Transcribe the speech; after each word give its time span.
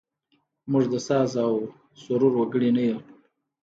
موږ 0.71 0.83
د 0.93 0.95
ساز 1.07 1.31
او 1.45 1.53
سرور 2.01 2.33
وګړي 2.35 2.69
نه 2.77 2.81
یوو. 2.89 3.01